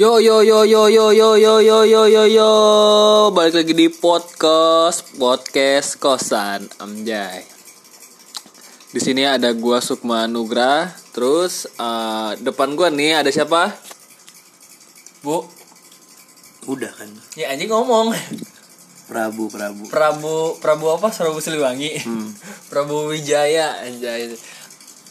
[0.00, 2.50] Yo yo yo yo yo yo yo yo yo yo yo
[3.36, 7.44] balik lagi di podcast podcast kosan Amjay.
[8.96, 13.76] Di sini ada gua Sukma Nugra, terus eh, depan gua nih ada siapa?
[15.20, 15.44] Bu.
[16.64, 18.16] Udah kan Ya anjing ngomong.
[19.04, 21.12] Prabu Prabu Prabu Prabu apa?
[21.12, 22.00] Prabu Siliwangi.
[22.72, 24.32] Prabu Wijaya anjay.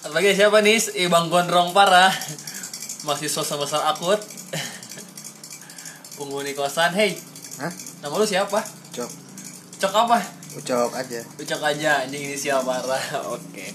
[0.09, 0.81] Lagi siapa nih?
[1.05, 2.09] Ibang Gondrong parah.
[3.05, 4.17] Mahasiswa semester akut.
[6.20, 6.91] Penghuni kosan.
[6.91, 7.16] Hey,
[7.64, 7.72] Hah?
[8.04, 8.59] nama lu siapa?
[8.91, 9.12] Cok
[9.80, 10.20] Cok apa?
[10.52, 13.00] Ucok aja Ucok aja anjing ini siapa parah.
[13.40, 13.72] Oke.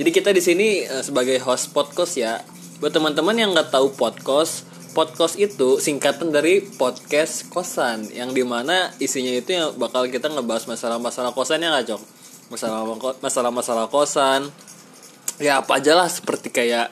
[0.00, 2.40] Jadi kita di sini eh, sebagai host podcast ya.
[2.80, 4.64] Buat teman-teman yang nggak tahu podcast,
[4.96, 10.64] podcast itu singkatan dari podcast kosan yang di mana isinya itu yang bakal kita ngebahas
[10.64, 12.02] masalah-masalah kosan ya nggak cok?
[12.56, 12.88] Masalah
[13.20, 14.48] masalah-masalah kosan.
[15.36, 16.88] Ya apa aja lah seperti kayak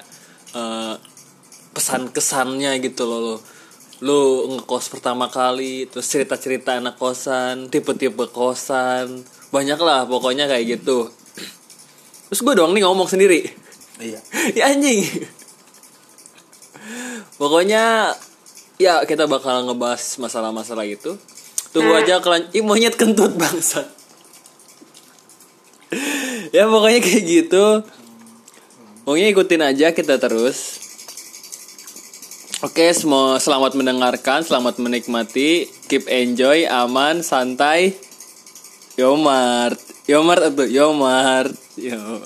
[0.53, 0.95] eh,
[1.73, 3.21] pesan-kesannya gitu loh.
[3.25, 3.60] lo
[4.01, 9.25] lu ngekos pertama kali terus cerita-cerita anak kosan tipe-tipe kosan.
[9.53, 11.13] Banyak lah pokoknya kayak gitu.
[12.33, 13.45] Terus gue doang nih ngomong sendiri.
[14.01, 14.21] Iya.
[14.57, 15.05] Ya anjing.
[17.37, 18.17] Pokoknya
[18.81, 21.21] ya kita bakal ngebahas masalah-masalah itu.
[21.71, 23.87] Tunggu aja kelan Ih, monyet kentut bangsat.
[26.51, 27.85] Ya pokoknya kayak gitu.
[29.05, 30.90] Pokoknya ikutin aja kita terus
[32.61, 37.97] Oke, semua selamat mendengarkan, selamat menikmati, keep enjoy, aman, santai.
[39.01, 42.21] Yomart, Yomart atau Yomart, yo.